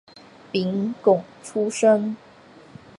[0.51, 2.17] 廪贡出身。